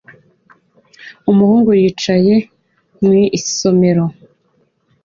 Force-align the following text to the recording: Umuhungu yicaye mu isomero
Umuhungu 1.31 1.69
yicaye 1.81 2.35
mu 3.03 3.13
isomero 3.37 4.03